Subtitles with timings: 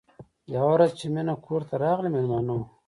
[0.53, 2.63] یوه ورځ چې مینه کور ته راغله مېلمانه وو